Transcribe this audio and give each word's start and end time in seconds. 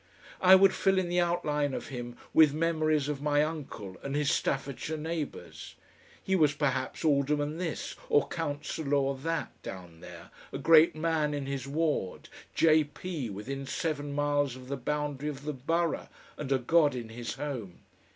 I 0.41 0.55
would 0.55 0.73
fill 0.73 0.97
in 0.97 1.09
the 1.09 1.19
outline 1.19 1.75
of 1.75 1.89
him 1.89 2.17
with 2.33 2.55
memories 2.55 3.07
of 3.07 3.21
my 3.21 3.43
uncle 3.43 3.97
and 4.01 4.15
his 4.15 4.31
Staffordshire 4.31 4.97
neighbours. 4.97 5.75
He 6.23 6.35
was 6.35 6.55
perhaps 6.55 7.05
Alderman 7.05 7.59
This 7.59 7.95
or 8.09 8.27
Councillor 8.27 9.13
That 9.13 9.61
down 9.61 9.99
there, 9.99 10.31
a 10.51 10.57
great 10.57 10.95
man 10.95 11.35
in 11.35 11.45
his 11.45 11.67
ward, 11.67 12.29
J. 12.55 12.83
P. 12.83 13.29
within 13.29 13.67
seven 13.67 14.11
miles 14.11 14.55
of 14.55 14.69
the 14.69 14.75
boundary 14.75 15.29
of 15.29 15.43
the 15.45 15.53
borough, 15.53 16.09
and 16.35 16.51
a 16.51 16.57
God 16.57 16.95
in 16.95 17.09
his 17.09 17.35
home. 17.35 17.81